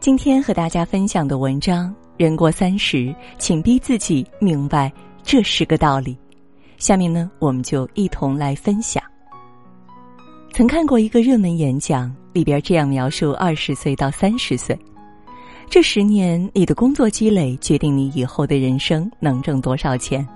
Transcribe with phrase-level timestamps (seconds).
[0.00, 4.90] 今天和大家分享的文章：人过三十，请逼自己明白
[5.22, 6.16] 这是个道理。
[6.78, 9.02] 下面呢，我们就一同来分享。
[10.54, 14.74] 曾看过一个热门演讲，里边这样描述二十岁到三十岁
[15.68, 20.26] 这十年，你的工作积累决定你以后的人生能挣多少钱。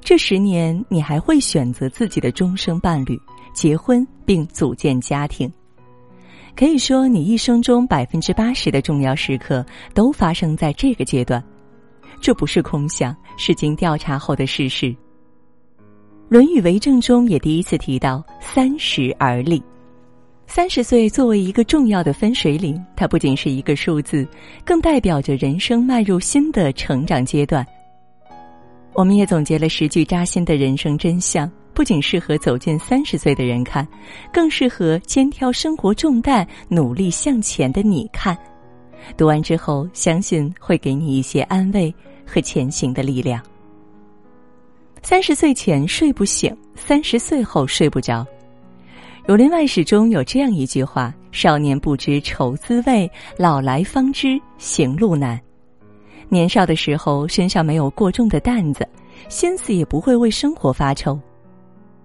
[0.00, 3.20] 这十年，你还会选择自己的终生伴侣，
[3.52, 5.52] 结婚并组建家庭。
[6.56, 11.42] 可以说，你一生中百分之八十的重要时刻都发生在这个阶段，
[12.20, 14.86] 这不是空想，是经调查后的事实。
[16.28, 19.62] 《论语为政》中也第一次提到“三十而立”。
[20.46, 24.26] 三十岁作为一个重要的分水岭，它不仅是一个数字，
[24.64, 27.66] 更代表着人生迈入新的成长阶段。
[28.92, 31.50] 我们也总结了十句扎心的人生真相。
[31.74, 33.86] 不仅适合走进三十岁的人看，
[34.32, 38.38] 更适合肩挑生活重担、努力向前的你看。
[39.16, 41.92] 读完之后，相信会给你一些安慰
[42.24, 43.42] 和前行的力量。
[45.02, 48.22] 三十岁前睡不醒，三十岁后睡不着。
[49.26, 55.38] 《儒林外史》中有这样一句话：“少年不知愁滋味，老来方知行路难。”
[56.30, 58.88] 年少的时候，身上没有过重的担子，
[59.28, 61.20] 心思也不会为生活发愁。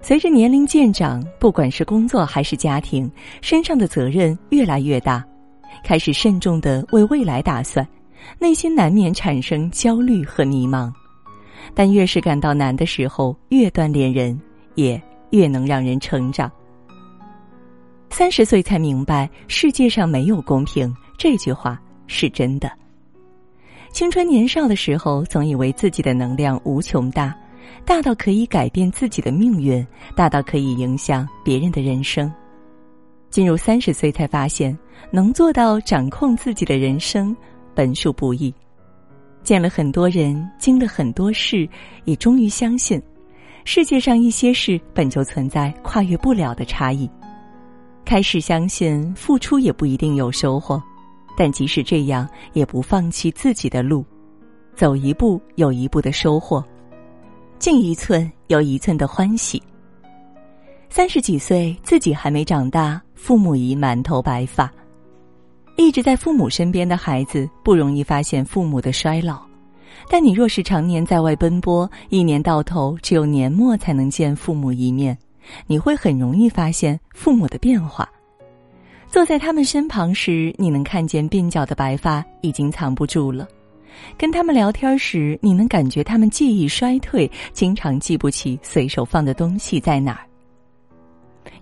[0.00, 3.10] 随着年龄渐长，不管是工作还是家庭，
[3.42, 5.24] 身上的责任越来越大，
[5.84, 7.86] 开始慎重的为未来打算，
[8.38, 10.90] 内心难免产生焦虑和迷茫。
[11.74, 14.40] 但越是感到难的时候，越锻炼人，
[14.76, 16.50] 也越能让人成长。
[18.10, 22.70] 三十岁才明白世界上没有公平，这句话是真的。
[23.90, 27.36] 青春年少的时候，总以为自己的能量无穷大。
[27.84, 32.32] 大到可以改变自己的命运，大到可以影响别人的人生。
[33.30, 34.76] 进入三十岁才发现，
[35.10, 37.36] 能做到掌控自己的人生，
[37.74, 38.52] 本属不易。
[39.42, 41.68] 见了很多人，经了很多事，
[42.04, 43.00] 也终于相信，
[43.64, 47.08] 世界上一些事本就存在跨越不了的差异。
[48.04, 50.82] 开始相信，付出也不一定有收获，
[51.36, 54.04] 但即使这样，也不放弃自己的路，
[54.74, 56.64] 走一步有一步的收获。
[57.58, 59.60] 进一寸有一寸的欢喜。
[60.88, 64.72] 三十几岁，自己还没长大，父母已满头白发。
[65.76, 69.40] 一直在父母身边的孩子不容易发现父母的衰老，
[70.08, 75.16] 但你若是常年在外奔波，一年到头只有年末才能见父母一面，
[75.66, 78.08] 你会很容易发现父母的变化。
[79.08, 83.48] 坐在他们身旁时，你能看见鬓角的白发已经藏不住了。
[84.16, 90.24] 跟他们聊天时，你能感觉他们记忆衰退，经常记不起随手放的东西在哪儿。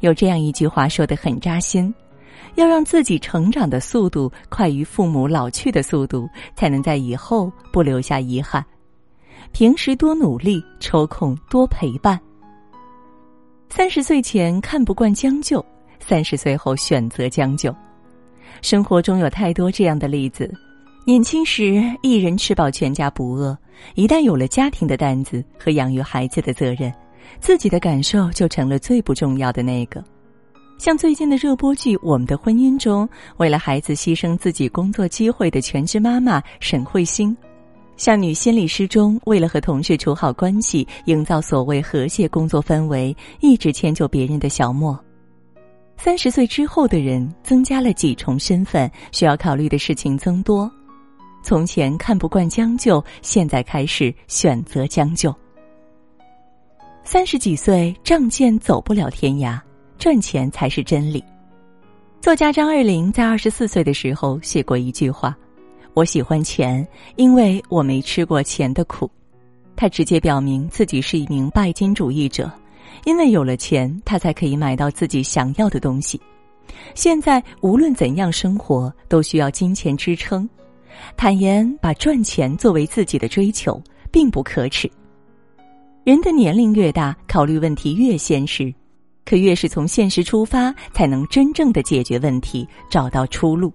[0.01, 1.95] 有这样一句话说的很扎心：
[2.57, 8.65] 要让自己成长的速度快于父母老去的速度，才能在以后不留下遗憾。
[9.53, 12.21] 平时多努力，抽空多陪伴。
[13.69, 15.65] 三十岁前看不惯将就，
[15.99, 17.75] 三十岁后选择将就。
[18.63, 20.53] 生活中有太多这样的例子。
[21.07, 23.57] 年轻时一人吃饱全家不饿，
[23.95, 26.93] 一旦有了家庭的担子和养育孩子的责任，
[27.39, 30.03] 自己的感受就成了最不重要的那个。
[30.79, 37.33] 像最近的热播剧《我们的婚姻》中，为了孩子牺牲自己工作机会的全职妈妈沈慧星；
[37.97, 44.99] 像《女心理师》中，为了和同事处好关系，营造所谓和谐工作氛围，一直迁就别人的小莫。
[45.97, 50.69] 三十岁之后的人增加了几重身份，需要考虑的事情增多。
[51.47, 55.33] 从前看不惯将就，现在开始选择将就。
[57.05, 59.57] 三十几岁仗剑走不了天涯，
[59.97, 61.23] 赚钱才是真理。
[62.21, 65.37] 作家张爱玲在二十四岁的时候写过一句话
[65.95, 69.09] ：“我喜欢钱，因为我没吃过钱的苦。”
[69.77, 72.51] 她直接表明自己是一名拜金主义者，
[73.05, 76.21] 因为有了钱，她才可以买到自己想要的东西。
[76.97, 80.49] 现在无论怎样生活，都需要金钱支撑。
[81.17, 84.91] 坦言把赚钱作为自己的追求，并不可耻。
[86.05, 88.73] 人的年龄越大，考虑问题越现实，
[89.25, 93.73] 可越是从现实出发，才能真正的解决问题，找到出路。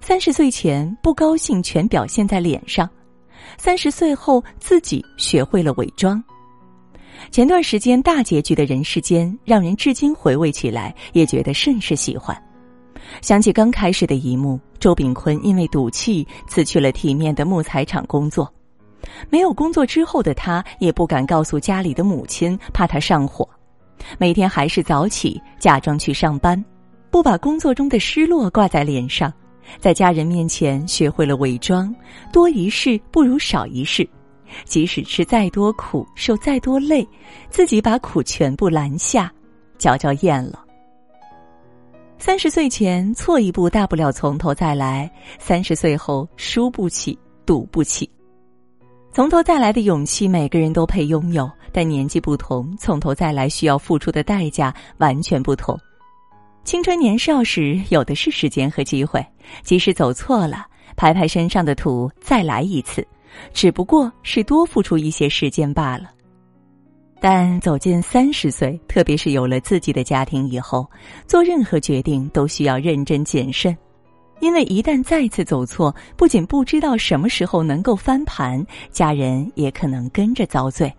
[0.00, 2.88] 三十岁前不高兴全表现在脸上，
[3.58, 6.22] 三十岁后自己学会了伪装。
[7.30, 12.36] 前段时间大结局的人世间，让人至今回味起来也觉得甚是喜欢。
[13.20, 18.52] 想起刚开始的一幕，周炳坤因为赌气辞去了体面的木材厂工作，
[19.28, 23.48] 没有工作之后的他也不敢告诉家里的母亲，怕他上火，
[24.18, 26.62] 每天还是早起，假装去上班，
[27.10, 29.32] 不把工作中的失落挂在脸上，
[29.78, 31.94] 在家人面前学会了伪装，
[32.32, 34.08] 多一事不如少一事。
[34.64, 37.06] 即使吃再多苦，受再多累，
[37.50, 39.32] 自己把苦全部拦下，
[39.78, 40.64] 嚼嚼咽了。
[42.20, 45.08] 三十岁前错一步，大不了从头再来；
[45.38, 48.08] 三十岁后输不起，赌不起。
[49.10, 55.74] 从头再来的勇气，每个人都配拥有，但年纪不同，从头再来需要付出的代价完全不同。
[56.62, 59.24] 青春年少时，有的是时间和机会，
[59.62, 60.66] 即使走错了，
[60.96, 63.04] 拍拍身上的土，再来一次，
[63.54, 66.10] 只不过是多付出一些时间罢了。
[67.20, 70.88] 但走进三十岁，特别是有了自己的家庭以后，
[71.26, 73.76] 做任何决定都需要认真谨慎，
[74.40, 80.92] 因为一旦再次走错，不仅不知道什么时候能够翻盘，家人也可能跟着遭罪。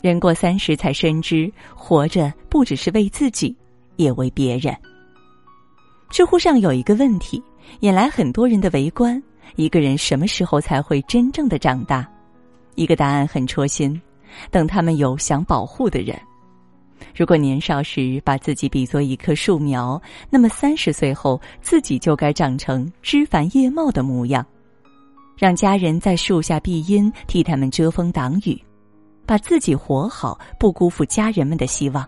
[0.00, 3.54] 人过三十才深知，活着不只是为自己。
[3.96, 4.76] 也为别人。
[6.10, 7.42] 知乎上有一个问题，
[7.80, 9.22] 引来很多人的围观：
[9.54, 12.06] 一个人什么时候才会真正的长大？
[12.74, 13.98] 一个答案很戳心：
[14.50, 16.18] 等他们有想保护的人。
[17.14, 20.00] 如果年少时把自己比作一棵树苗，
[20.30, 24.44] 那么三十岁后自己就该长成枝繁叶茂的模样，
[25.36, 28.58] 让家人在树下避阴，替他们遮风挡雨，
[29.26, 32.06] 把自己活好，不辜负家人们的希望。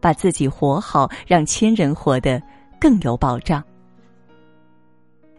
[0.00, 2.42] 把自己活好，让亲人活得
[2.80, 3.62] 更有保障。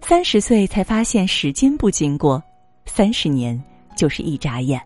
[0.02, 2.42] 三十岁才发现时间不经过，
[2.86, 3.60] 三十年
[3.96, 4.80] 就是一眨眼。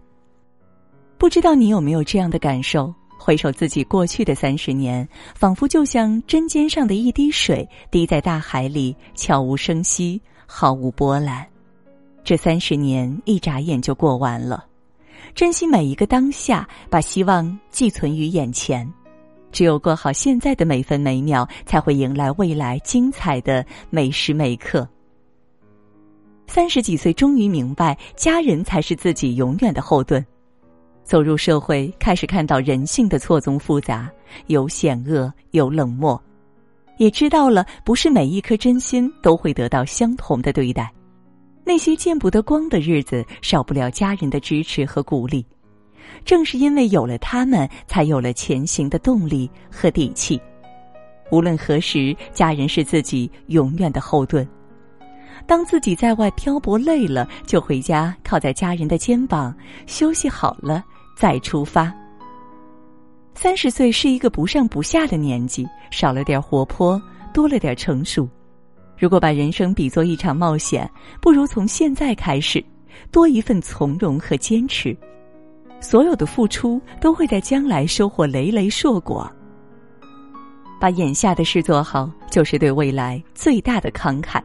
[1.26, 2.94] 不知道你有没有这样的感受？
[3.18, 11.44] 回首自己过去的三十年，仿佛就像针尖上的一滴水，滴在大海里，悄无声息，毫无波澜。
[12.24, 14.66] 这三十年一眨眼就过完了，
[15.34, 18.88] 珍惜每一个当下，把希望寄存于眼前。
[19.52, 24.88] 只有过好现在的每分每秒，才会迎来未来精彩的每时每刻。
[26.46, 30.24] 三十几岁，终于明白，家人才是自己永远的后盾。
[31.06, 34.12] 走入社会，开始看到人性的错综复杂，
[34.48, 36.20] 有险恶，有冷漠，
[36.98, 40.92] 也知道了，不是每一颗真心都会得到相同的对待。
[41.64, 45.46] 那些见不得光的日子，少不了家人的支持和鼓励。
[46.24, 50.42] 正是因为有了他们，才有了前行的动力和底气。
[51.32, 54.48] 无论何时，家人是自己永远的后盾。
[55.48, 59.56] 当自己在外漂泊累了，就回家靠在家人的肩膀，
[59.86, 60.84] 休息好了
[61.16, 61.94] 再出发。
[63.34, 67.02] 三十岁是一个不上不下的年纪，少了点活泼，
[67.34, 68.28] 多了点成熟。
[68.98, 70.90] 如果把人生比作一场冒险，
[71.22, 72.64] 不如从现在开始，
[73.12, 74.96] 多一份从容和坚持。
[75.82, 79.30] 所有的付出都会在将来收获累累硕果。
[80.80, 84.42] 把眼下的事做好，就是对未来最大的慷慨。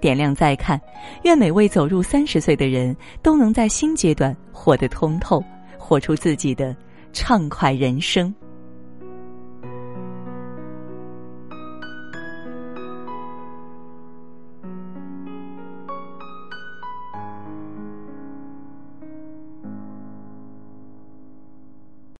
[0.00, 0.80] 点亮再看，
[1.22, 5.42] 愿每位走入三十岁的人都能在新阶段活得通透，
[5.80, 6.76] 活出自己的
[7.12, 8.32] 畅快人生。